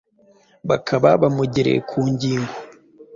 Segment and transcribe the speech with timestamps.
[0.69, 2.53] bakaba bamugereye ku ngingo